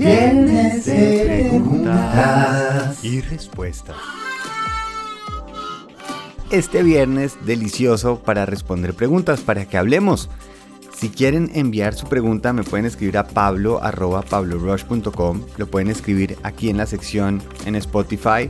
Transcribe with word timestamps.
Viernes 0.00 0.86
de 0.86 1.46
preguntas 1.50 3.04
y 3.04 3.20
respuestas. 3.20 3.96
Este 6.50 6.82
viernes 6.82 7.36
delicioso 7.44 8.18
para 8.18 8.46
responder 8.46 8.94
preguntas, 8.94 9.42
para 9.42 9.66
que 9.66 9.76
hablemos. 9.76 10.30
Si 10.96 11.10
quieren 11.10 11.50
enviar 11.52 11.92
su 11.92 12.06
pregunta, 12.06 12.54
me 12.54 12.62
pueden 12.62 12.86
escribir 12.86 13.18
a 13.18 13.28
pablo.pablorush.com. 13.28 15.42
Lo 15.58 15.66
pueden 15.66 15.90
escribir 15.90 16.38
aquí 16.44 16.70
en 16.70 16.78
la 16.78 16.86
sección 16.86 17.42
en 17.66 17.76
Spotify. 17.76 18.48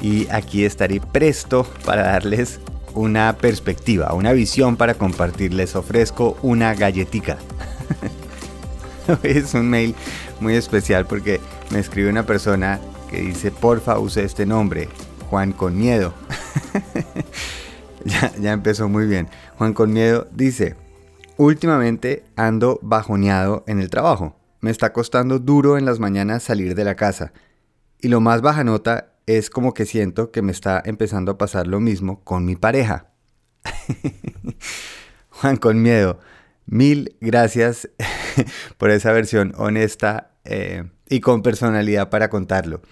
Y 0.00 0.26
aquí 0.30 0.64
estaré 0.64 1.00
presto 1.00 1.66
para 1.84 2.04
darles 2.04 2.58
una 2.94 3.36
perspectiva, 3.36 4.14
una 4.14 4.32
visión 4.32 4.76
para 4.76 4.94
compartir. 4.94 5.52
Les 5.52 5.76
ofrezco 5.76 6.38
una 6.40 6.74
galletica. 6.74 7.36
es 9.22 9.54
un 9.54 9.68
mail 9.68 9.94
muy 10.40 10.54
especial 10.54 11.06
porque 11.06 11.40
me 11.70 11.78
escribe 11.78 12.10
una 12.10 12.26
persona 12.26 12.80
que 13.10 13.20
dice, 13.20 13.50
porfa, 13.50 13.98
use 13.98 14.24
este 14.24 14.46
nombre, 14.46 14.88
Juan 15.30 15.52
con 15.52 15.76
miedo. 15.76 16.14
ya, 18.04 18.32
ya 18.40 18.52
empezó 18.52 18.88
muy 18.88 19.06
bien. 19.06 19.28
Juan 19.56 19.72
con 19.72 19.92
miedo 19.92 20.28
dice, 20.32 20.76
Últimamente 21.38 22.24
ando 22.34 22.78
bajoneado 22.82 23.62
en 23.66 23.78
el 23.78 23.90
trabajo. 23.90 24.36
Me 24.60 24.70
está 24.70 24.94
costando 24.94 25.38
duro 25.38 25.76
en 25.76 25.84
las 25.84 26.00
mañanas 26.00 26.42
salir 26.42 26.74
de 26.74 26.84
la 26.84 26.94
casa. 26.94 27.34
Y 28.00 28.08
lo 28.08 28.20
más 28.20 28.40
baja 28.40 28.64
nota 28.64 29.12
es 29.26 29.50
como 29.50 29.74
que 29.74 29.84
siento 29.84 30.30
que 30.30 30.40
me 30.40 30.52
está 30.52 30.82
empezando 30.82 31.32
a 31.32 31.38
pasar 31.38 31.66
lo 31.66 31.78
mismo 31.78 32.24
con 32.24 32.46
mi 32.46 32.56
pareja. 32.56 33.10
Juan, 35.28 35.58
con 35.58 35.82
miedo. 35.82 36.20
Mil 36.66 37.16
gracias 37.20 37.88
por 38.76 38.90
esa 38.90 39.12
versión 39.12 39.54
honesta 39.56 40.32
eh, 40.44 40.84
y 41.08 41.20
con 41.20 41.42
personalidad 41.42 42.10
para 42.10 42.28
contarlo. 42.28 42.82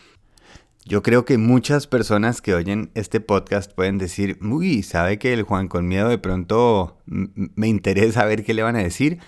Yo 0.86 1.02
creo 1.02 1.24
que 1.24 1.38
muchas 1.38 1.86
personas 1.86 2.40
que 2.40 2.54
oyen 2.54 2.90
este 2.94 3.20
podcast 3.20 3.72
pueden 3.72 3.98
decir, 3.98 4.38
uy, 4.42 4.82
sabe 4.82 5.18
que 5.18 5.32
el 5.32 5.42
Juan 5.42 5.66
con 5.66 5.88
miedo 5.88 6.08
de 6.08 6.18
pronto 6.18 6.98
me 7.06 7.68
interesa 7.68 8.26
ver 8.26 8.44
qué 8.44 8.54
le 8.54 8.62
van 8.62 8.76
a 8.76 8.82
decir. 8.82 9.18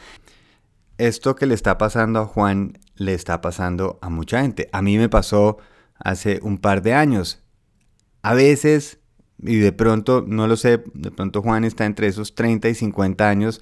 Esto 0.98 1.34
que 1.34 1.46
le 1.46 1.54
está 1.54 1.76
pasando 1.78 2.20
a 2.20 2.26
Juan 2.26 2.78
le 2.94 3.14
está 3.14 3.40
pasando 3.40 3.98
a 4.02 4.10
mucha 4.10 4.42
gente. 4.42 4.68
A 4.72 4.82
mí 4.82 4.98
me 4.98 5.08
pasó 5.08 5.56
hace 5.98 6.40
un 6.42 6.58
par 6.58 6.82
de 6.82 6.94
años. 6.94 7.42
A 8.22 8.34
veces, 8.34 9.00
y 9.38 9.56
de 9.56 9.72
pronto, 9.72 10.24
no 10.26 10.46
lo 10.46 10.56
sé, 10.56 10.84
de 10.94 11.10
pronto 11.10 11.42
Juan 11.42 11.64
está 11.64 11.86
entre 11.86 12.06
esos 12.06 12.34
30 12.34 12.68
y 12.68 12.74
50 12.74 13.28
años 13.28 13.60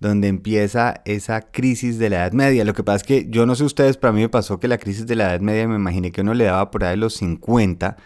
donde 0.00 0.28
empieza 0.28 1.02
esa 1.04 1.42
crisis 1.42 1.98
de 1.98 2.08
la 2.10 2.16
Edad 2.16 2.32
Media. 2.32 2.64
Lo 2.64 2.72
que 2.72 2.82
pasa 2.82 2.96
es 2.96 3.02
que 3.04 3.26
yo 3.28 3.44
no 3.46 3.54
sé 3.54 3.64
ustedes, 3.64 3.98
pero 3.98 4.10
a 4.10 4.14
mí 4.14 4.22
me 4.22 4.30
pasó 4.30 4.58
que 4.58 4.66
la 4.66 4.78
crisis 4.78 5.06
de 5.06 5.14
la 5.14 5.30
Edad 5.30 5.40
Media 5.40 5.68
me 5.68 5.76
imaginé 5.76 6.10
que 6.10 6.22
uno 6.22 6.34
le 6.34 6.44
daba 6.44 6.70
por 6.70 6.84
ahí 6.84 6.96
los 6.96 7.14
50 7.14 7.96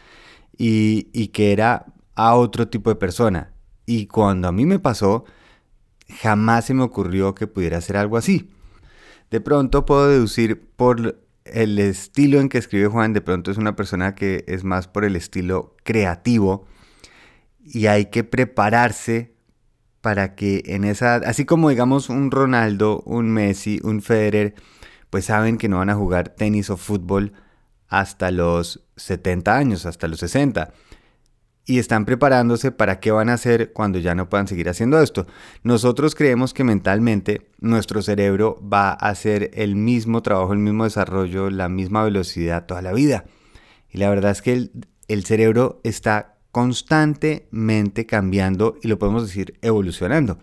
y, 0.58 1.28
que 1.28 1.52
era 1.52 1.86
a 2.16 2.34
otro 2.34 2.68
tipo 2.68 2.90
de 2.90 2.96
persona. 2.96 3.52
Y 3.86 4.06
cuando 4.06 4.48
a 4.48 4.52
mí 4.52 4.66
me 4.66 4.80
pasó, 4.80 5.24
jamás 6.20 6.66
se 6.66 6.74
me 6.74 6.82
ocurrió 6.82 7.34
que 7.34 7.46
pudiera 7.46 7.80
ser 7.80 7.96
algo 7.96 8.16
así. 8.16 8.50
De 9.30 9.40
pronto 9.40 9.86
puedo 9.86 10.08
deducir 10.08 10.68
por 10.76 11.20
el 11.44 11.78
estilo 11.78 12.40
en 12.40 12.48
que 12.48 12.58
escribe 12.58 12.88
Juan, 12.88 13.12
de 13.12 13.20
pronto 13.20 13.50
es 13.50 13.58
una 13.58 13.76
persona 13.76 14.14
que 14.14 14.44
es 14.48 14.64
más 14.64 14.88
por 14.88 15.04
el 15.04 15.14
estilo 15.14 15.76
creativo 15.84 16.66
y 17.64 17.86
hay 17.86 18.06
que 18.06 18.24
prepararse 18.24 19.33
para 20.04 20.34
que 20.34 20.62
en 20.66 20.84
esa, 20.84 21.14
así 21.14 21.46
como 21.46 21.70
digamos 21.70 22.10
un 22.10 22.30
Ronaldo, 22.30 23.02
un 23.06 23.30
Messi, 23.30 23.80
un 23.82 24.02
Federer, 24.02 24.54
pues 25.08 25.24
saben 25.24 25.56
que 25.56 25.66
no 25.66 25.78
van 25.78 25.88
a 25.88 25.94
jugar 25.94 26.28
tenis 26.28 26.68
o 26.68 26.76
fútbol 26.76 27.32
hasta 27.88 28.30
los 28.30 28.84
70 28.96 29.56
años, 29.56 29.86
hasta 29.86 30.06
los 30.06 30.20
60. 30.20 30.74
Y 31.64 31.78
están 31.78 32.04
preparándose 32.04 32.70
para 32.70 33.00
qué 33.00 33.12
van 33.12 33.30
a 33.30 33.32
hacer 33.32 33.72
cuando 33.72 33.98
ya 33.98 34.14
no 34.14 34.28
puedan 34.28 34.46
seguir 34.46 34.68
haciendo 34.68 35.00
esto. 35.00 35.26
Nosotros 35.62 36.14
creemos 36.14 36.52
que 36.52 36.64
mentalmente 36.64 37.48
nuestro 37.60 38.02
cerebro 38.02 38.60
va 38.60 38.90
a 38.90 39.08
hacer 39.08 39.52
el 39.54 39.74
mismo 39.74 40.20
trabajo, 40.20 40.52
el 40.52 40.58
mismo 40.58 40.84
desarrollo, 40.84 41.48
la 41.48 41.70
misma 41.70 42.04
velocidad 42.04 42.66
toda 42.66 42.82
la 42.82 42.92
vida. 42.92 43.24
Y 43.90 43.96
la 43.96 44.10
verdad 44.10 44.32
es 44.32 44.42
que 44.42 44.52
el, 44.52 44.86
el 45.08 45.24
cerebro 45.24 45.80
está 45.82 46.33
constantemente 46.54 48.06
cambiando 48.06 48.76
y 48.80 48.86
lo 48.86 48.96
podemos 48.96 49.26
decir 49.26 49.58
evolucionando. 49.60 50.38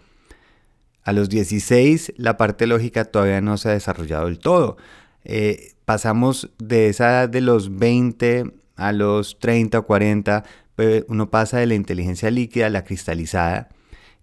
A 1.06 1.14
los 1.14 1.30
16 1.30 2.16
la 2.18 2.36
parte 2.36 2.68
lógica 2.68 3.06
todavía 3.06 3.40
no 3.40 3.56
se 3.56 3.70
ha 3.70 3.72
desarrollado 3.72 4.26
del 4.26 4.38
todo. 4.38 4.76
Eh, 5.24 5.72
pasamos 5.86 6.52
de 6.60 6.90
esa 6.90 7.10
edad 7.12 7.30
de 7.30 7.40
los 7.40 7.78
20 7.78 8.52
a 8.76 8.92
los 8.92 9.40
30 9.40 9.80
o 9.80 9.86
40, 9.86 10.44
pues, 10.76 11.06
uno 11.08 11.30
pasa 11.30 11.60
de 11.60 11.68
la 11.68 11.76
inteligencia 11.76 12.30
líquida 12.30 12.66
a 12.66 12.70
la 12.70 12.84
cristalizada, 12.84 13.70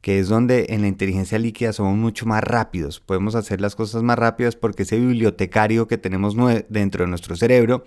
que 0.02 0.18
es 0.18 0.28
donde 0.28 0.66
en 0.68 0.82
la 0.82 0.88
inteligencia 0.88 1.38
líquida 1.38 1.72
somos 1.72 1.96
mucho 1.96 2.26
más 2.26 2.44
rápidos, 2.44 3.00
podemos 3.00 3.34
hacer 3.34 3.62
las 3.62 3.74
cosas 3.74 4.02
más 4.02 4.18
rápidas 4.18 4.56
porque 4.56 4.82
ese 4.82 4.98
bibliotecario 4.98 5.88
que 5.88 5.96
tenemos 5.96 6.36
dentro 6.68 7.04
de 7.04 7.08
nuestro 7.08 7.34
cerebro 7.34 7.84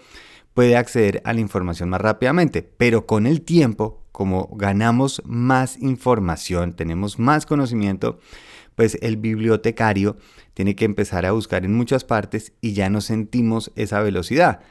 puede 0.54 0.76
acceder 0.76 1.22
a 1.26 1.34
la 1.34 1.40
información 1.40 1.90
más 1.90 2.02
rápidamente, 2.02 2.62
pero 2.64 3.06
con 3.06 3.26
el 3.26 3.42
tiempo, 3.42 4.04
como 4.12 4.50
ganamos 4.56 5.22
más 5.26 5.78
información, 5.78 6.74
tenemos 6.74 7.20
más 7.20 7.46
conocimiento, 7.46 8.20
pues 8.76 8.98
el 9.02 9.18
bibliotecario 9.18 10.18
tiene 10.54 10.76
que 10.76 10.86
empezar 10.86 11.26
a 11.26 11.32
buscar 11.32 11.66
en 11.66 11.74
muchas 11.74 12.04
partes 12.04 12.54
y 12.62 12.74
ya 12.74 12.90
no 12.90 13.02
sentimos 13.02 13.72
esa 13.76 14.02
velocidad. 14.02 14.62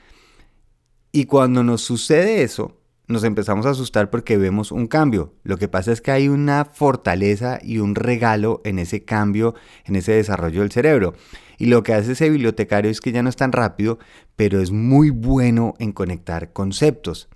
Y 1.12 1.24
cuando 1.24 1.64
nos 1.64 1.82
sucede 1.82 2.42
eso, 2.42 2.79
nos 3.10 3.24
empezamos 3.24 3.66
a 3.66 3.70
asustar 3.70 4.08
porque 4.08 4.36
vemos 4.36 4.72
un 4.72 4.86
cambio. 4.86 5.34
Lo 5.42 5.58
que 5.58 5.68
pasa 5.68 5.92
es 5.92 6.00
que 6.00 6.12
hay 6.12 6.28
una 6.28 6.64
fortaleza 6.64 7.58
y 7.62 7.78
un 7.78 7.94
regalo 7.94 8.60
en 8.64 8.78
ese 8.78 9.04
cambio, 9.04 9.54
en 9.84 9.96
ese 9.96 10.12
desarrollo 10.12 10.60
del 10.60 10.70
cerebro. 10.70 11.14
Y 11.58 11.66
lo 11.66 11.82
que 11.82 11.92
hace 11.92 12.12
ese 12.12 12.30
bibliotecario 12.30 12.90
es 12.90 13.00
que 13.00 13.12
ya 13.12 13.22
no 13.22 13.28
es 13.28 13.36
tan 13.36 13.52
rápido, 13.52 13.98
pero 14.36 14.60
es 14.60 14.70
muy 14.70 15.10
bueno 15.10 15.74
en 15.78 15.92
conectar 15.92 16.52
conceptos. 16.52 17.28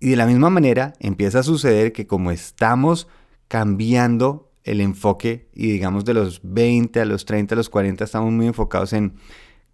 Y 0.00 0.10
de 0.10 0.16
la 0.16 0.26
misma 0.26 0.48
manera 0.48 0.94
empieza 0.98 1.40
a 1.40 1.44
suceder 1.44 1.92
que 1.92 2.06
como 2.06 2.30
estamos 2.30 3.06
cambiando 3.48 4.50
el 4.64 4.80
enfoque 4.80 5.48
y 5.52 5.72
digamos 5.72 6.04
de 6.04 6.14
los 6.14 6.40
20 6.42 7.00
a 7.00 7.04
los 7.04 7.24
30 7.24 7.54
a 7.54 7.56
los 7.56 7.68
40 7.68 8.04
estamos 8.04 8.32
muy 8.32 8.46
enfocados 8.46 8.92
en 8.92 9.14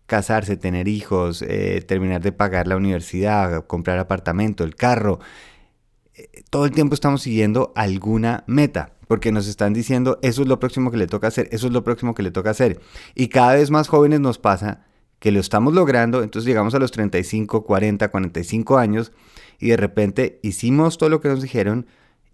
casarse, 0.07 0.57
tener 0.57 0.89
hijos, 0.89 1.43
eh, 1.43 1.85
terminar 1.87 2.23
de 2.23 2.33
pagar 2.33 2.67
la 2.67 2.77
universidad, 2.77 3.67
comprar 3.67 3.99
apartamento, 3.99 4.65
el 4.65 4.75
carro. 4.75 5.19
Eh, 6.15 6.45
todo 6.51 6.65
el 6.65 6.73
tiempo 6.73 6.95
estamos 6.95 7.23
siguiendo 7.23 7.73
alguna 7.75 8.45
meta, 8.47 8.93
porque 9.09 9.33
nos 9.33 9.49
están 9.49 9.73
diciendo, 9.73 10.19
eso 10.23 10.43
es 10.43 10.49
lo 10.49 10.59
próximo 10.59 10.91
que 10.91 10.97
le 10.97 11.07
toca 11.07 11.27
hacer, 11.27 11.49
eso 11.53 11.67
es 11.67 11.73
lo 11.73 11.85
próximo 11.85 12.15
que 12.15 12.23
le 12.23 12.31
toca 12.31 12.51
hacer. 12.51 12.81
Y 13.15 13.29
cada 13.29 13.55
vez 13.55 13.71
más 13.71 13.89
jóvenes 13.89 14.21
nos 14.21 14.39
pasa 14.39 14.85
que 15.19 15.33
lo 15.33 15.41
estamos 15.41 15.75
logrando, 15.75 16.23
entonces 16.23 16.47
llegamos 16.47 16.75
a 16.75 16.79
los 16.79 16.93
35, 16.93 17.65
40, 17.65 18.09
45 18.11 18.79
años 18.79 19.13
y 19.59 19.69
de 19.69 19.77
repente 19.77 20.39
hicimos 20.43 20.99
todo 20.99 21.09
lo 21.09 21.21
que 21.21 21.29
nos 21.29 21.43
dijeron 21.43 21.87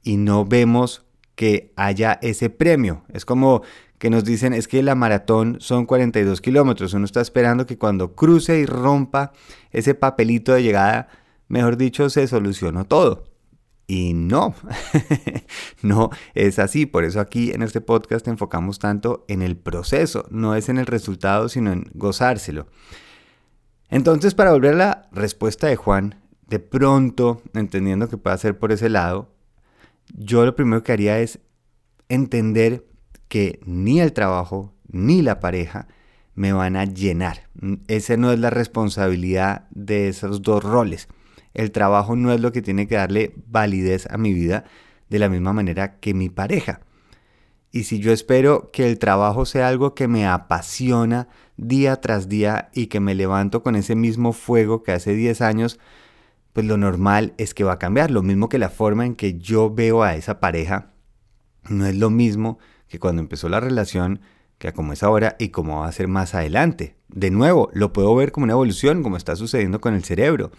y 0.02 0.16
no 0.16 0.44
vemos 0.44 1.04
que 1.34 1.72
haya 1.76 2.18
ese 2.22 2.50
premio. 2.50 3.04
Es 3.12 3.24
como 3.24 3.62
que 3.98 4.10
nos 4.10 4.24
dicen 4.24 4.52
es 4.52 4.66
que 4.66 4.82
la 4.82 4.94
maratón 4.94 5.58
son 5.60 5.86
42 5.86 6.40
kilómetros. 6.40 6.92
Uno 6.94 7.04
está 7.04 7.20
esperando 7.20 7.66
que 7.66 7.78
cuando 7.78 8.14
cruce 8.14 8.58
y 8.58 8.66
rompa 8.66 9.32
ese 9.70 9.94
papelito 9.94 10.52
de 10.52 10.62
llegada, 10.62 11.08
mejor 11.48 11.76
dicho, 11.76 12.10
se 12.10 12.26
solucionó 12.26 12.84
todo. 12.84 13.24
Y 13.86 14.14
no, 14.14 14.54
no 15.82 16.10
es 16.34 16.58
así. 16.58 16.86
Por 16.86 17.04
eso 17.04 17.20
aquí 17.20 17.52
en 17.52 17.62
este 17.62 17.80
podcast 17.80 18.26
enfocamos 18.26 18.78
tanto 18.78 19.24
en 19.28 19.42
el 19.42 19.56
proceso, 19.56 20.26
no 20.30 20.54
es 20.54 20.68
en 20.68 20.78
el 20.78 20.86
resultado, 20.86 21.48
sino 21.48 21.72
en 21.72 21.84
gozárselo. 21.94 22.66
Entonces, 23.90 24.34
para 24.34 24.52
volver 24.52 24.74
a 24.74 24.78
la 24.78 25.08
respuesta 25.12 25.66
de 25.66 25.76
Juan, 25.76 26.22
de 26.48 26.58
pronto, 26.58 27.42
entendiendo 27.54 28.08
que 28.08 28.16
puede 28.16 28.38
ser 28.38 28.58
por 28.58 28.72
ese 28.72 28.88
lado, 28.88 29.31
yo 30.08 30.44
lo 30.44 30.54
primero 30.54 30.82
que 30.82 30.92
haría 30.92 31.18
es 31.20 31.40
entender 32.08 32.86
que 33.28 33.60
ni 33.64 34.00
el 34.00 34.12
trabajo 34.12 34.74
ni 34.88 35.22
la 35.22 35.40
pareja 35.40 35.88
me 36.34 36.52
van 36.52 36.76
a 36.76 36.84
llenar. 36.84 37.48
Esa 37.88 38.16
no 38.16 38.32
es 38.32 38.38
la 38.38 38.50
responsabilidad 38.50 39.68
de 39.70 40.08
esos 40.08 40.42
dos 40.42 40.62
roles. 40.62 41.08
El 41.54 41.70
trabajo 41.70 42.16
no 42.16 42.32
es 42.32 42.40
lo 42.40 42.52
que 42.52 42.62
tiene 42.62 42.86
que 42.86 42.96
darle 42.96 43.34
validez 43.46 44.06
a 44.10 44.18
mi 44.18 44.32
vida 44.32 44.64
de 45.08 45.18
la 45.18 45.28
misma 45.28 45.52
manera 45.52 45.98
que 45.98 46.14
mi 46.14 46.28
pareja. 46.30 46.80
Y 47.70 47.84
si 47.84 48.00
yo 48.00 48.12
espero 48.12 48.70
que 48.70 48.86
el 48.86 48.98
trabajo 48.98 49.46
sea 49.46 49.68
algo 49.68 49.94
que 49.94 50.08
me 50.08 50.26
apasiona 50.26 51.28
día 51.56 52.00
tras 52.00 52.28
día 52.28 52.70
y 52.74 52.86
que 52.86 53.00
me 53.00 53.14
levanto 53.14 53.62
con 53.62 53.76
ese 53.76 53.94
mismo 53.94 54.32
fuego 54.34 54.82
que 54.82 54.92
hace 54.92 55.14
10 55.14 55.40
años, 55.40 55.80
pues 56.52 56.66
lo 56.66 56.76
normal 56.76 57.34
es 57.38 57.54
que 57.54 57.64
va 57.64 57.74
a 57.74 57.78
cambiar. 57.78 58.10
Lo 58.10 58.22
mismo 58.22 58.48
que 58.48 58.58
la 58.58 58.68
forma 58.68 59.06
en 59.06 59.14
que 59.14 59.38
yo 59.38 59.72
veo 59.72 60.02
a 60.02 60.14
esa 60.16 60.40
pareja 60.40 60.92
no 61.68 61.86
es 61.86 61.96
lo 61.96 62.10
mismo 62.10 62.58
que 62.88 62.98
cuando 62.98 63.22
empezó 63.22 63.48
la 63.48 63.60
relación, 63.60 64.20
que 64.58 64.72
como 64.72 64.92
es 64.92 65.02
ahora 65.02 65.36
y 65.38 65.48
como 65.48 65.80
va 65.80 65.88
a 65.88 65.92
ser 65.92 66.08
más 66.08 66.34
adelante. 66.34 66.96
de 67.08 67.30
nuevo, 67.30 67.68
lo 67.74 67.92
puedo 67.92 68.14
ver 68.14 68.32
como 68.32 68.44
una 68.44 68.54
evolución, 68.54 69.02
como 69.02 69.18
está 69.18 69.36
sucediendo 69.36 69.80
con 69.80 69.94
el 69.94 70.02
cerebro. 70.02 70.50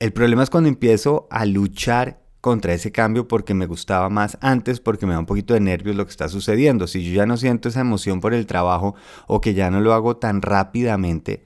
El 0.00 0.12
problema 0.12 0.42
es 0.42 0.50
cuando 0.50 0.68
empiezo 0.68 1.28
a 1.30 1.46
luchar 1.46 2.20
contra 2.40 2.74
ese 2.74 2.90
cambio 2.90 3.28
porque 3.28 3.54
me 3.54 3.66
gustaba 3.66 4.08
más 4.08 4.36
antes, 4.40 4.80
porque 4.80 5.06
me 5.06 5.12
da 5.12 5.20
un 5.20 5.26
poquito 5.26 5.54
de 5.54 5.60
nervios 5.60 5.94
lo 5.94 6.04
que 6.04 6.10
está 6.10 6.28
sucediendo. 6.28 6.88
Si 6.88 7.04
yo 7.04 7.14
ya 7.14 7.26
no 7.26 7.36
siento 7.36 7.68
esa 7.68 7.82
emoción 7.82 8.20
por 8.20 8.34
el 8.34 8.46
trabajo 8.46 8.96
o 9.28 9.40
que 9.40 9.54
ya 9.54 9.70
no 9.70 9.80
lo 9.80 9.94
hago 9.94 10.16
tan 10.16 10.42
rápidamente, 10.42 11.44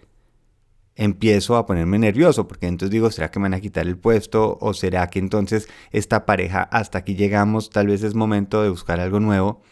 empiezo 0.96 1.56
a 1.56 1.66
ponerme 1.66 1.98
nervioso, 1.98 2.48
porque 2.48 2.66
entonces 2.66 2.90
digo, 2.90 3.10
¿será 3.10 3.31
que 3.31 3.38
me 3.38 3.44
van 3.44 3.54
a 3.54 3.60
quitar 3.60 3.87
el 3.87 3.98
puesto? 3.98 4.58
¿O 4.60 4.75
será 4.75 5.06
que 5.08 5.19
entonces 5.19 5.69
esta 5.93 6.26
pareja, 6.26 6.62
hasta 6.62 6.98
aquí 6.98 7.14
llegamos, 7.14 7.70
tal 7.70 7.87
vez 7.87 8.02
es 8.02 8.14
momento 8.14 8.62
de 8.62 8.70
buscar 8.70 8.98
algo 8.98 9.20
nuevo? 9.20 9.62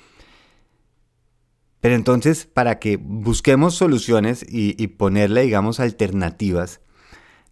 Pero 1.80 1.96
entonces, 1.96 2.46
para 2.46 2.78
que 2.78 2.96
busquemos 2.96 3.74
soluciones 3.74 4.44
y, 4.48 4.80
y 4.82 4.86
ponerle, 4.88 5.42
digamos, 5.42 5.80
alternativas, 5.80 6.80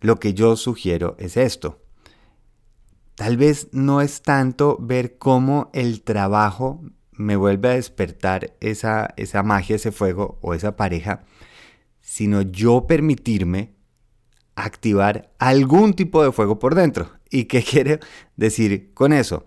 lo 0.01 0.19
que 0.19 0.35
yo 0.35 0.57
sugiero 0.57 1.17
es 1.19 1.37
esto. 1.37 1.83
Tal 3.15 3.37
vez 3.37 3.69
no 3.73 4.01
es 4.01 4.23
tanto 4.23 4.79
ver 4.81 5.19
cómo 5.19 5.71
el 5.75 6.03
trabajo 6.03 6.83
me 7.13 7.37
vuelve 7.37 7.69
a 7.69 7.75
despertar 7.75 8.55
esa, 8.61 9.13
esa 9.17 9.43
magia, 9.43 9.77
ese 9.77 9.93
fuego 9.93 10.39
o 10.41 10.55
esa 10.55 10.77
pareja, 10.77 11.25
sino 12.03 12.43
yo 12.43 12.87
permitirme 12.87 13.75
activar 14.55 15.33
algún 15.39 15.95
tipo 15.95 16.23
de 16.23 16.33
fuego 16.33 16.59
por 16.59 16.75
dentro. 16.75 17.09
¿Y 17.31 17.45
qué 17.45 17.63
quiere 17.69 18.01
decir 18.37 18.93
con 18.93 19.13
eso? 19.13 19.47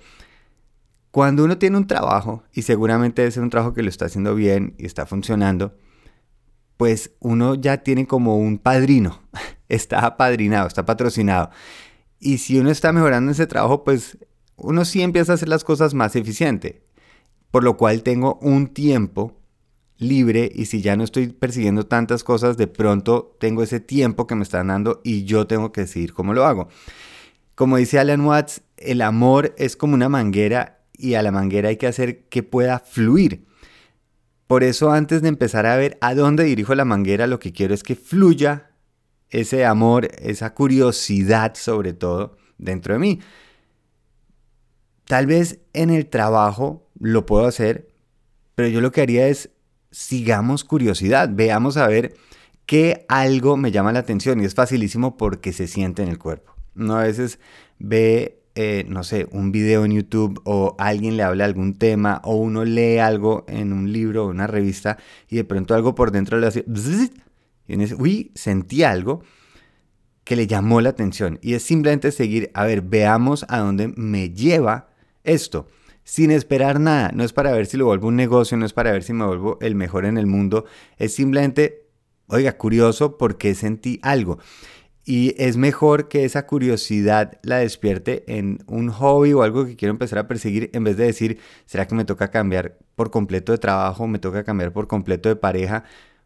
Cuando 1.11 1.45
uno 1.45 1.57
tiene 1.57 1.77
un 1.77 1.87
trabajo, 1.87 2.43
y 2.51 2.63
seguramente 2.63 3.25
es 3.25 3.37
un 3.37 3.49
trabajo 3.49 3.73
que 3.73 3.83
lo 3.83 3.89
está 3.89 4.05
haciendo 4.05 4.35
bien 4.35 4.75
y 4.77 4.85
está 4.85 5.05
funcionando, 5.05 5.77
pues 6.75 7.11
uno 7.19 7.55
ya 7.55 7.77
tiene 7.77 8.05
como 8.05 8.37
un 8.37 8.57
padrino, 8.57 9.21
está 9.69 10.05
apadrinado, 10.05 10.67
está 10.67 10.85
patrocinado. 10.85 11.51
Y 12.19 12.39
si 12.39 12.59
uno 12.59 12.69
está 12.69 12.91
mejorando 12.91 13.31
ese 13.31 13.47
trabajo, 13.47 13.83
pues 13.83 14.17
uno 14.57 14.83
sí 14.83 15.01
empieza 15.01 15.31
a 15.31 15.35
hacer 15.35 15.47
las 15.47 15.63
cosas 15.63 15.93
más 15.93 16.15
eficiente. 16.15 16.83
Por 17.51 17.63
lo 17.63 17.77
cual 17.77 18.03
tengo 18.03 18.37
un 18.41 18.67
tiempo 18.67 19.39
libre 19.97 20.51
y 20.53 20.65
si 20.65 20.81
ya 20.81 20.95
no 20.95 21.03
estoy 21.03 21.27
persiguiendo 21.27 21.85
tantas 21.85 22.23
cosas, 22.23 22.57
de 22.57 22.67
pronto 22.67 23.35
tengo 23.39 23.63
ese 23.63 23.79
tiempo 23.79 24.27
que 24.27 24.35
me 24.35 24.43
están 24.43 24.67
dando 24.67 25.01
y 25.03 25.23
yo 25.23 25.47
tengo 25.47 25.71
que 25.71 25.81
decidir 25.81 26.13
cómo 26.13 26.33
lo 26.33 26.45
hago. 26.45 26.67
Como 27.55 27.77
dice 27.77 27.99
Alan 27.99 28.21
Watts, 28.21 28.61
el 28.77 29.01
amor 29.01 29.55
es 29.57 29.77
como 29.77 29.93
una 29.93 30.09
manguera 30.09 30.81
y 30.93 31.13
a 31.13 31.21
la 31.21 31.31
manguera 31.31 31.69
hay 31.69 31.77
que 31.77 31.87
hacer 31.87 32.25
que 32.25 32.43
pueda 32.43 32.79
fluir. 32.79 33.45
Por 34.47 34.63
eso 34.63 34.91
antes 34.91 35.21
de 35.21 35.29
empezar 35.29 35.65
a 35.65 35.77
ver 35.77 35.97
a 36.01 36.13
dónde 36.13 36.43
dirijo 36.43 36.75
la 36.75 36.85
manguera, 36.85 37.27
lo 37.27 37.39
que 37.39 37.51
quiero 37.51 37.73
es 37.73 37.83
que 37.83 37.95
fluya 37.95 38.71
ese 39.29 39.65
amor, 39.65 40.07
esa 40.19 40.53
curiosidad 40.53 41.55
sobre 41.55 41.93
todo 41.93 42.37
dentro 42.57 42.93
de 42.93 42.99
mí. 42.99 43.19
Tal 45.05 45.27
vez 45.27 45.59
en 45.73 45.89
el 45.89 46.07
trabajo 46.07 46.89
lo 46.99 47.25
puedo 47.25 47.45
hacer, 47.45 47.89
pero 48.55 48.67
yo 48.69 48.81
lo 48.81 48.91
que 48.91 49.01
haría 49.01 49.27
es 49.27 49.49
sigamos 49.95 50.65
curiosidad, 50.65 51.29
veamos 51.31 51.77
a 51.77 51.87
ver 51.87 52.15
qué 52.65 53.05
algo 53.07 53.55
me 53.55 53.71
llama 53.71 53.93
la 53.93 53.99
atención 53.99 54.41
y 54.41 54.45
es 54.45 54.53
facilísimo 54.53 55.15
porque 55.15 55.53
se 55.53 55.67
siente 55.67 56.03
en 56.03 56.09
el 56.09 56.19
cuerpo. 56.19 56.53
No 56.73 56.97
a 56.97 57.03
veces 57.03 57.39
ve, 57.79 58.43
eh, 58.55 58.85
no 58.89 59.03
sé, 59.03 59.25
un 59.31 59.53
video 59.53 59.85
en 59.85 59.93
YouTube 59.93 60.41
o 60.43 60.75
alguien 60.79 61.15
le 61.15 61.23
habla 61.23 61.45
algún 61.45 61.75
tema 61.75 62.19
o 62.25 62.35
uno 62.35 62.65
lee 62.65 62.97
algo 62.97 63.45
en 63.47 63.71
un 63.71 63.93
libro 63.93 64.25
o 64.25 64.29
una 64.29 64.47
revista 64.47 64.97
y 65.29 65.37
de 65.37 65.45
pronto 65.45 65.73
algo 65.75 65.95
por 65.95 66.11
dentro 66.11 66.39
le 66.39 66.47
hace 66.47 66.65
y 67.67 67.77
dice, 67.77 67.95
uy, 67.95 68.31
sentí 68.35 68.83
algo 68.83 69.23
que 70.25 70.35
le 70.35 70.45
llamó 70.45 70.81
la 70.81 70.89
atención. 70.89 71.39
Y 71.41 71.53
es 71.53 71.63
simplemente 71.63 72.11
seguir, 72.11 72.51
a 72.53 72.65
ver, 72.65 72.81
veamos 72.81 73.45
a 73.47 73.59
dónde 73.59 73.93
me 73.95 74.29
lleva 74.31 74.89
esto. 75.23 75.67
Sin 76.05 76.29
esperar 76.29 76.79
nada. 76.79 77.11
No 77.13 77.23
es 77.23 77.33
para 77.33 77.51
ver 77.51 77.65
si 77.65 77.77
lo 77.77 77.85
vuelvo 77.85 78.07
un 78.07 78.15
negocio, 78.15 78.55
no 78.57 78.65
es 78.65 78.73
para 78.73 78.91
ver 78.91 79.03
si 79.03 79.11
me 79.11 79.25
vuelvo 79.25 79.57
el 79.59 79.73
mejor 79.73 80.05
en 80.05 80.19
el 80.19 80.27
mundo. 80.27 80.65
Es 80.97 81.15
simplemente, 81.15 81.87
oiga, 82.27 82.55
curioso 82.57 83.17
porque 83.17 83.55
sentí 83.55 83.99
algo. 84.03 84.37
Y 85.03 85.33
es 85.37 85.57
mejor 85.57 86.07
que 86.07 86.23
esa 86.23 86.45
curiosidad 86.45 87.39
la 87.41 87.57
despierte 87.57 88.23
en 88.27 88.59
un 88.67 88.89
hobby 88.89 89.33
o 89.33 89.41
algo 89.41 89.65
que 89.65 89.75
quiero 89.75 89.91
empezar 89.91 90.19
a 90.19 90.27
perseguir 90.27 90.69
en 90.73 90.83
vez 90.83 90.95
de 90.95 91.05
decir, 91.05 91.39
¿será 91.65 91.87
que 91.87 91.95
me 91.95 92.05
toca 92.05 92.29
cambiar 92.29 92.77
por 92.95 93.09
completo 93.09 93.51
de 93.51 93.57
trabajo? 93.57 94.07
¿Me 94.07 94.19
toca 94.19 94.43
cambiar 94.43 94.73
por 94.73 94.87
completo 94.87 95.27
de 95.27 95.35
pareja? 95.35 95.85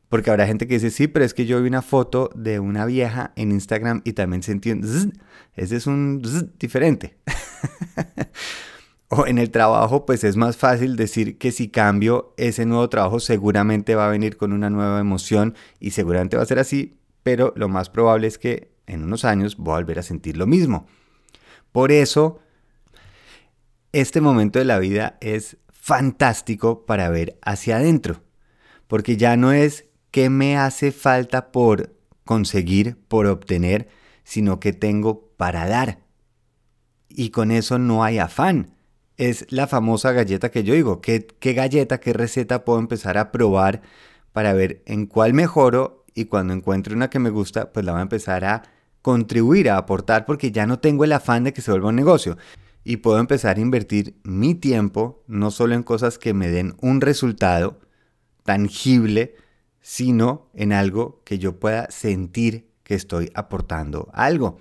Porque 0.09 0.29
habrá 0.29 0.45
gente 0.45 0.67
que 0.67 0.73
dice, 0.73 0.91
sí, 0.91 1.07
pero 1.07 1.23
es 1.23 1.33
que 1.33 1.45
yo 1.45 1.61
vi 1.61 1.69
una 1.69 1.81
foto 1.81 2.29
de 2.35 2.59
una 2.59 2.85
vieja 2.85 3.31
en 3.37 3.51
Instagram 3.51 4.01
y 4.03 4.11
también 4.13 4.43
sentí 4.43 4.71
un 4.71 4.83
zzz. 4.83 5.07
Ese 5.55 5.77
es 5.77 5.87
un 5.87 6.21
zzz 6.25 6.57
diferente. 6.59 7.17
o 9.09 9.25
en 9.25 9.39
el 9.39 9.49
trabajo, 9.49 10.05
pues 10.05 10.23
es 10.23 10.37
más 10.37 10.55
fácil 10.55 10.95
decir 10.95 11.37
que 11.37 11.51
si 11.51 11.69
cambio 11.69 12.33
ese 12.37 12.65
nuevo 12.65 12.87
trabajo, 12.89 13.19
seguramente 13.19 13.95
va 13.95 14.05
a 14.05 14.11
venir 14.11 14.37
con 14.37 14.53
una 14.53 14.69
nueva 14.69 14.99
emoción 14.99 15.55
y 15.79 15.91
seguramente 15.91 16.37
va 16.37 16.43
a 16.43 16.47
ser 16.47 16.59
así, 16.59 16.99
pero 17.23 17.51
lo 17.55 17.67
más 17.69 17.89
probable 17.89 18.27
es 18.27 18.37
que 18.37 18.71
en 18.85 19.03
unos 19.03 19.25
años 19.25 19.57
voy 19.57 19.73
a 19.73 19.77
volver 19.77 19.99
a 19.99 20.03
sentir 20.03 20.37
lo 20.37 20.45
mismo. 20.45 20.87
Por 21.71 21.91
eso, 21.91 22.39
este 23.91 24.21
momento 24.21 24.59
de 24.59 24.65
la 24.65 24.79
vida 24.79 25.17
es 25.21 25.57
fantástico 25.71 26.85
para 26.85 27.09
ver 27.09 27.39
hacia 27.41 27.77
adentro, 27.77 28.21
porque 28.87 29.17
ya 29.17 29.37
no 29.37 29.51
es 29.51 29.85
qué 30.11 30.29
me 30.29 30.57
hace 30.57 30.91
falta 30.91 31.51
por 31.51 31.95
conseguir, 32.25 32.97
por 33.07 33.25
obtener, 33.25 33.89
sino 34.23 34.59
que 34.59 34.71
tengo 34.71 35.31
para 35.35 35.67
dar. 35.67 35.99
Y 37.09 37.31
con 37.31 37.49
eso 37.49 37.79
no 37.79 38.03
hay 38.03 38.19
afán. 38.19 38.75
Es 39.19 39.45
la 39.49 39.67
famosa 39.67 40.13
galleta 40.13 40.49
que 40.49 40.63
yo 40.63 40.73
digo. 40.73 41.01
¿Qué, 41.01 41.27
qué 41.27 41.51
galleta, 41.51 41.99
qué 41.99 42.13
receta 42.13 42.63
puedo 42.63 42.79
empezar 42.79 43.17
a 43.17 43.33
probar 43.33 43.81
para 44.31 44.53
ver 44.53 44.81
en 44.85 45.07
cuál 45.07 45.33
mejoro? 45.33 46.05
Y 46.15 46.25
cuando 46.25 46.53
encuentre 46.53 46.95
una 46.95 47.09
que 47.09 47.19
me 47.19 47.29
gusta, 47.29 47.73
pues 47.73 47.85
la 47.85 47.91
voy 47.91 47.99
a 47.99 48.03
empezar 48.03 48.45
a 48.45 48.63
contribuir, 49.01 49.69
a 49.69 49.75
aportar, 49.75 50.25
porque 50.25 50.53
ya 50.53 50.65
no 50.65 50.79
tengo 50.79 51.03
el 51.03 51.11
afán 51.11 51.43
de 51.43 51.51
que 51.51 51.61
se 51.61 51.69
vuelva 51.69 51.89
un 51.89 51.97
negocio. 51.97 52.37
Y 52.85 52.97
puedo 52.97 53.19
empezar 53.19 53.57
a 53.57 53.59
invertir 53.59 54.15
mi 54.23 54.55
tiempo 54.55 55.21
no 55.27 55.51
solo 55.51 55.75
en 55.75 55.83
cosas 55.83 56.17
que 56.17 56.33
me 56.33 56.47
den 56.47 56.77
un 56.79 57.01
resultado 57.01 57.81
tangible, 58.45 59.35
sino 59.81 60.49
en 60.53 60.71
algo 60.71 61.21
que 61.25 61.39
yo 61.39 61.59
pueda 61.59 61.91
sentir 61.91 62.69
que 62.83 62.95
estoy 62.95 63.31
aportando 63.35 64.07
algo. 64.13 64.59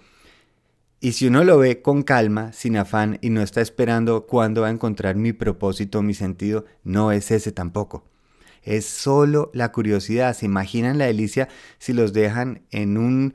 Y 1.01 1.13
si 1.13 1.29
uno 1.29 1.45
lo 1.45 1.59
ve 1.59 1.81
con 1.81 2.03
calma, 2.03 2.53
sin 2.53 2.77
afán 2.77 3.19
y 3.21 3.31
no 3.31 3.41
está 3.41 3.61
esperando 3.61 4.27
cuándo 4.27 4.63
va 4.63 4.69
a 4.69 4.73
encontrar 4.73 5.15
mi 5.15 5.33
propósito, 5.33 6.03
mi 6.03 6.13
sentido, 6.13 6.65
no 6.83 7.13
es 7.13 7.31
ese 7.31 7.53
tampoco. 7.53 8.05
Es 8.65 8.85
solo 8.87 9.51
la 9.55 9.71
curiosidad. 9.71 10.35
¿Se 10.35 10.47
imaginan 10.47 10.99
la 10.99 11.07
delicia 11.07 11.49
si 11.79 11.93
los 11.93 12.13
dejan 12.13 12.63
en 12.73 12.99
un 12.99 13.35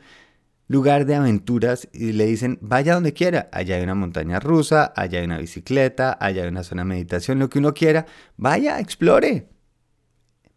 lugar 0.67 1.05
de 1.05 1.15
aventuras 1.15 1.87
y 1.93 2.11
le 2.11 2.25
dicen, 2.25 2.57
vaya 2.61 2.95
donde 2.95 3.13
quiera, 3.13 3.49
allá 3.51 3.75
hay 3.75 3.83
una 3.83 3.95
montaña 3.95 4.39
rusa, 4.39 4.91
allá 4.95 5.19
hay 5.19 5.25
una 5.25 5.37
bicicleta, 5.37 6.17
allá 6.19 6.43
hay 6.43 6.49
una 6.49 6.63
zona 6.63 6.81
de 6.81 6.89
meditación, 6.89 7.39
lo 7.39 7.49
que 7.49 7.59
uno 7.59 7.73
quiera, 7.73 8.05
vaya, 8.37 8.79
explore, 8.79 9.47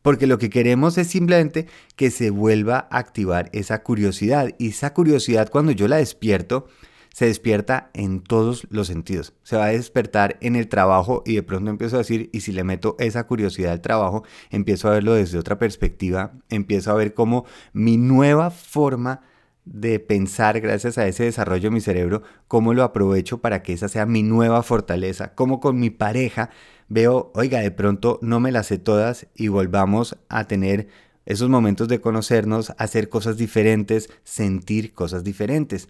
porque 0.03 0.27
lo 0.27 0.39
que 0.39 0.51
queremos 0.51 0.97
es 0.99 1.09
simplemente 1.09 1.67
que 1.97 2.11
se 2.11 2.31
vuelva 2.31 2.89
a 2.91 2.99
activar 2.99 3.51
esa 3.53 3.83
curiosidad. 3.83 4.55
Y 4.57 4.69
esa 4.69 4.95
curiosidad 4.95 5.51
cuando 5.51 5.73
yo 5.73 5.89
la 5.89 5.97
despierto, 5.97 6.69
se 7.17 7.25
despierta 7.25 7.89
en 7.95 8.21
todos 8.21 8.67
los 8.69 8.89
sentidos. 8.89 9.33
Se 9.43 9.57
va 9.57 9.65
a 9.65 9.69
despertar 9.69 10.37
en 10.43 10.55
el 10.55 10.69
trabajo 10.69 11.23
y 11.25 11.37
de 11.37 11.43
pronto 11.43 11.71
empiezo 11.71 11.97
a 11.97 12.01
decir, 12.01 12.29
y 12.31 12.43
si 12.43 12.53
le 12.53 12.63
meto 12.63 12.95
esa 12.99 13.27
curiosidad 13.27 13.73
al 13.73 13.81
trabajo, 13.81 14.23
empiezo 14.51 14.89
a 14.89 14.91
verlo 14.91 15.15
desde 15.15 15.39
otra 15.39 15.59
perspectiva, 15.59 16.33
empiezo 16.51 16.91
a 16.91 16.95
ver 16.95 17.15
cómo 17.15 17.47
mi 17.73 17.97
nueva 17.97 18.51
forma 18.51 19.23
de 19.65 19.99
pensar 19.99 20.61
gracias 20.61 20.99
a 20.99 21.07
ese 21.07 21.25
desarrollo 21.25 21.71
de 21.71 21.77
mi 21.77 21.81
cerebro, 21.81 22.21
cómo 22.49 22.75
lo 22.75 22.83
aprovecho 22.83 23.39
para 23.39 23.63
que 23.63 23.73
esa 23.73 23.89
sea 23.89 24.05
mi 24.05 24.23
nueva 24.23 24.63
fortaleza, 24.63 25.35
cómo 25.35 25.59
con 25.59 25.81
mi 25.81 25.89
pareja 25.89 26.51
veo, 26.91 27.33
oiga, 27.35 27.61
de 27.61 27.71
pronto 27.71 28.19
no 28.21 28.41
me 28.41 28.53
las 28.53 28.67
sé 28.67 28.77
todas 28.77 29.27
y 29.35 29.49
volvamos 29.49 30.19
a 30.29 30.45
tener 30.45 30.89
esos 31.25 31.49
momentos 31.49 31.89
de 31.89 31.99
conocernos, 31.99 32.75
hacer 32.77 33.09
cosas 33.09 33.39
diferentes, 33.39 34.11
sentir 34.23 34.93
cosas 34.93 35.25
diferentes. 35.25 35.89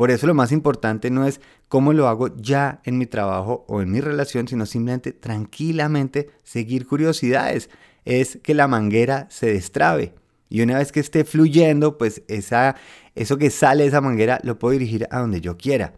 Por 0.00 0.10
eso 0.10 0.26
lo 0.26 0.32
más 0.32 0.50
importante 0.50 1.10
no 1.10 1.26
es 1.26 1.42
cómo 1.68 1.92
lo 1.92 2.08
hago 2.08 2.34
ya 2.34 2.80
en 2.84 2.96
mi 2.96 3.04
trabajo 3.04 3.66
o 3.68 3.82
en 3.82 3.92
mi 3.92 4.00
relación, 4.00 4.48
sino 4.48 4.64
simplemente 4.64 5.12
tranquilamente 5.12 6.30
seguir 6.42 6.86
curiosidades. 6.86 7.68
Es 8.06 8.38
que 8.42 8.54
la 8.54 8.66
manguera 8.66 9.26
se 9.28 9.52
destrabe. 9.52 10.14
Y 10.48 10.62
una 10.62 10.78
vez 10.78 10.90
que 10.90 11.00
esté 11.00 11.26
fluyendo, 11.26 11.98
pues 11.98 12.22
esa, 12.28 12.76
eso 13.14 13.36
que 13.36 13.50
sale 13.50 13.82
de 13.82 13.90
esa 13.90 14.00
manguera 14.00 14.40
lo 14.42 14.58
puedo 14.58 14.72
dirigir 14.72 15.06
a 15.10 15.18
donde 15.18 15.42
yo 15.42 15.58
quiera. 15.58 15.92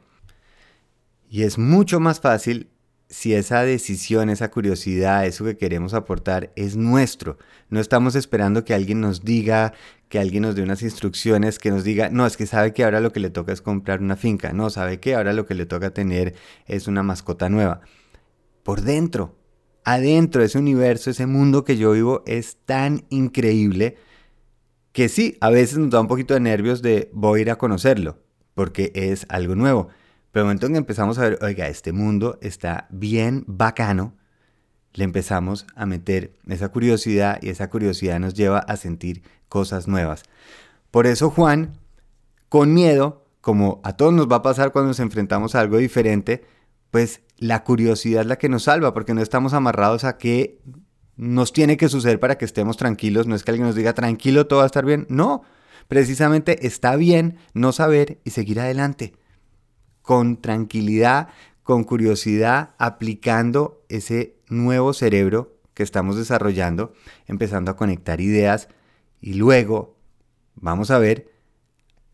Y 1.30 1.44
es 1.44 1.56
mucho 1.56 2.00
más 2.00 2.18
fácil 2.18 2.72
si 3.12 3.35
esa 3.35 3.62
decisión, 3.62 4.31
esa 4.31 4.50
curiosidad, 4.50 5.26
eso 5.26 5.45
que 5.45 5.59
queremos 5.59 5.92
aportar 5.92 6.50
es 6.57 6.76
nuestro. 6.76 7.37
No 7.69 7.78
estamos 7.78 8.14
esperando 8.14 8.64
que 8.64 8.73
alguien 8.73 9.02
nos 9.02 9.23
diga, 9.23 9.75
que 10.09 10.19
alguien 10.19 10.45
nos 10.45 10.54
dé 10.54 10.62
unas 10.62 10.81
instrucciones, 10.81 11.59
que 11.59 11.71
nos 11.71 11.85
diga, 11.85 12.09
no, 12.09 12.25
es 12.25 12.38
que 12.38 12.47
sabe 12.47 12.73
que 12.73 12.85
ahora 12.85 13.00
lo 13.00 13.12
que 13.12 13.21
le 13.21 13.28
toca 13.28 13.52
es 13.52 13.61
comprar 13.61 14.00
una 14.00 14.16
finca, 14.16 14.54
no, 14.54 14.71
sabe 14.71 14.99
que 14.99 15.14
ahora 15.14 15.35
lo 15.35 15.45
que 15.45 15.54
le 15.54 15.66
toca 15.66 15.90
tener 15.90 16.35
es 16.66 16.88
una 16.88 17.02
mascota 17.02 17.50
nueva. 17.50 17.83
Por 18.62 18.81
dentro, 18.81 19.37
adentro, 19.85 20.42
ese 20.42 20.57
universo, 20.59 21.11
ese 21.11 21.26
mundo 21.26 21.64
que 21.64 21.76
yo 21.76 21.92
vivo 21.92 22.23
es 22.25 22.57
tan 22.64 23.04
increíble 23.11 23.99
que 24.92 25.11
sí, 25.11 25.37
a 25.42 25.50
veces 25.50 25.76
nos 25.76 25.90
da 25.90 26.00
un 26.00 26.09
poquito 26.09 26.33
de 26.33 26.40
nervios 26.40 26.81
de 26.81 27.11
voy 27.12 27.40
a 27.40 27.42
ir 27.42 27.50
a 27.50 27.59
conocerlo, 27.59 28.16
porque 28.54 28.90
es 28.95 29.26
algo 29.28 29.54
nuevo. 29.54 29.90
Pero 30.33 30.45
el 30.45 30.47
momento 30.47 30.67
en 30.67 30.73
que 30.73 30.79
empezamos 30.79 31.19
a 31.19 31.23
ver, 31.23 31.39
oiga, 31.43 31.69
este 31.69 31.93
mundo 31.93 32.39
está 32.41 32.87
bien 32.91 33.45
bacano, 33.47 34.15
le 34.95 35.05
empezamos 35.05 35.67
a 35.75 35.85
meter 35.85 36.33
esa 36.49 36.71
curiosidad 36.71 37.39
y 37.43 37.51
esa 37.51 37.69
curiosidad 37.69 38.19
nos 38.19 38.35
lleva 38.35 38.59
a 38.59 38.77
sentir 38.77 39.23
cosas 39.49 39.89
nuevas. 39.89 40.23
Por 40.91 41.07
eso 41.07 41.31
Juan, 41.31 41.79
con 42.49 42.73
miedo, 42.73 43.27
como 43.43 43.81
a 43.85 43.97
todos 43.97 44.15
nos 44.15 44.27
va 44.31 44.37
a 44.37 44.43
pasar 44.43 44.73
cuando 44.73 44.89
nos 44.89 45.01
enfrentamos 45.01 45.55
a 45.55 45.61
algo 45.61 45.77
diferente, 45.77 46.45
pues 46.91 47.21
la 47.37 47.62
curiosidad 47.62 48.23
es 48.23 48.27
la 48.27 48.37
que 48.37 48.49
nos 48.49 48.65
salva, 48.65 48.95
porque 48.95 49.15
no 49.15 49.21
estamos 49.21 49.53
amarrados 49.53 50.05
a 50.05 50.17
que 50.17 50.61
nos 51.17 51.53
tiene 51.53 51.77
que 51.77 51.91
suceder 51.91 52.21
para 52.21 52.39
que 52.39 52.45
estemos 52.47 52.79
tranquilos. 52.79 53.27
No 53.27 53.35
es 53.35 53.45
que 53.45 53.51
alguien 53.51 53.67
nos 53.67 53.77
diga 53.77 53.93
tranquilo, 53.93 54.47
todo 54.47 54.59
va 54.59 54.65
a 54.65 54.67
estar 54.67 54.85
bien. 54.85 55.07
No, 55.11 55.43
precisamente 55.89 56.67
está 56.67 56.97
bien 56.97 57.37
no 57.53 57.73
saber 57.73 58.21
y 58.25 58.31
seguir 58.31 58.61
adelante 58.61 59.15
con 60.12 60.37
tranquilidad, 60.37 61.28
con 61.62 61.85
curiosidad, 61.85 62.75
aplicando 62.76 63.83
ese 63.88 64.37
nuevo 64.50 64.92
cerebro 64.92 65.57
que 65.73 65.83
estamos 65.83 66.19
desarrollando, 66.19 66.92
empezando 67.26 67.71
a 67.71 67.76
conectar 67.76 68.21
ideas 68.21 68.69
y 69.23 69.33
luego 69.33 69.97
vamos 70.54 70.90
a 70.90 70.99
ver 70.99 71.33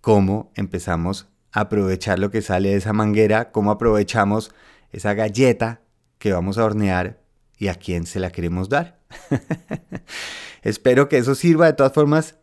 cómo 0.01 0.53
empezamos 0.55 1.27
a 1.51 1.63
aprovechar 1.63 2.21
lo 2.21 2.31
que 2.31 2.41
sale 2.41 2.69
de 2.69 2.77
esa 2.77 2.93
manguera, 2.93 3.51
cómo 3.51 3.73
aprovechamos 3.73 4.55
esa 4.93 5.15
galleta 5.15 5.81
que 6.19 6.33
vamos 6.33 6.57
a 6.57 6.67
hornear 6.67 7.21
y 7.59 7.67
a 7.67 7.75
quién 7.75 8.07
se 8.07 8.21
la 8.21 8.31
queremos 8.31 8.69
dar. 8.69 9.01
Espero 10.63 11.09
que 11.09 11.19
eso 11.19 11.35
sirva 11.35 11.67
de 11.67 11.73
todas 11.73 11.95
formas, 11.95 12.37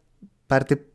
parte 0.47 0.85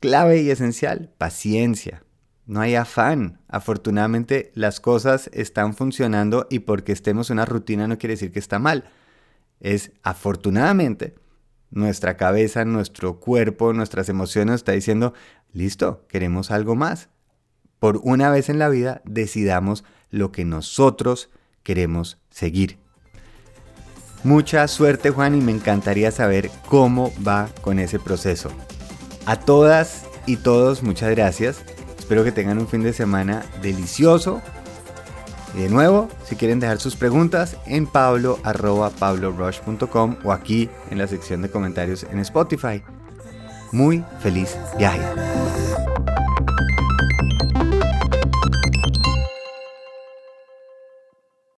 clave 0.00 0.40
y 0.40 0.48
esencial, 0.48 1.12
paciencia. 1.18 2.05
No 2.46 2.60
hay 2.60 2.76
afán. 2.76 3.40
Afortunadamente 3.48 4.52
las 4.54 4.80
cosas 4.80 5.28
están 5.32 5.74
funcionando 5.74 6.46
y 6.48 6.60
porque 6.60 6.92
estemos 6.92 7.30
en 7.30 7.34
una 7.34 7.44
rutina 7.44 7.88
no 7.88 7.98
quiere 7.98 8.14
decir 8.14 8.32
que 8.32 8.38
está 8.38 8.58
mal. 8.58 8.84
Es 9.60 9.92
afortunadamente 10.02 11.16
nuestra 11.70 12.16
cabeza, 12.16 12.64
nuestro 12.64 13.18
cuerpo, 13.18 13.72
nuestras 13.72 14.08
emociones 14.08 14.56
está 14.56 14.72
diciendo, 14.72 15.12
listo, 15.52 16.06
queremos 16.08 16.50
algo 16.50 16.76
más. 16.76 17.08
Por 17.80 18.00
una 18.04 18.30
vez 18.30 18.48
en 18.48 18.58
la 18.58 18.68
vida 18.68 19.02
decidamos 19.04 19.84
lo 20.10 20.30
que 20.30 20.44
nosotros 20.44 21.30
queremos 21.64 22.18
seguir. 22.30 22.78
Mucha 24.22 24.66
suerte 24.68 25.10
Juan 25.10 25.34
y 25.36 25.40
me 25.40 25.52
encantaría 25.52 26.10
saber 26.10 26.50
cómo 26.68 27.12
va 27.26 27.48
con 27.60 27.78
ese 27.78 27.98
proceso. 27.98 28.50
A 29.24 29.40
todas 29.40 30.06
y 30.26 30.36
todos 30.36 30.82
muchas 30.82 31.10
gracias. 31.10 31.75
Espero 32.06 32.22
que 32.22 32.30
tengan 32.30 32.60
un 32.60 32.68
fin 32.68 32.84
de 32.84 32.92
semana 32.92 33.44
delicioso. 33.60 34.40
Y 35.56 35.62
de 35.62 35.68
nuevo, 35.68 36.08
si 36.24 36.36
quieren 36.36 36.60
dejar 36.60 36.78
sus 36.78 36.94
preguntas 36.94 37.56
en 37.66 37.88
pablo.pablorush.com 37.88 40.18
o 40.22 40.30
aquí 40.30 40.70
en 40.90 40.98
la 40.98 41.08
sección 41.08 41.42
de 41.42 41.50
comentarios 41.50 42.04
en 42.04 42.20
Spotify. 42.20 42.84
Muy 43.72 44.04
feliz 44.20 44.56
viaje. 44.78 45.02